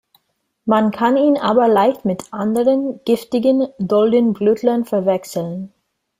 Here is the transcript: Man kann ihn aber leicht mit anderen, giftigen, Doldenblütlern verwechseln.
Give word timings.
Man 0.65 0.89
kann 0.89 1.15
ihn 1.15 1.37
aber 1.37 1.67
leicht 1.67 2.05
mit 2.05 2.33
anderen, 2.33 3.03
giftigen, 3.05 3.67
Doldenblütlern 3.77 4.83
verwechseln. 4.85 5.71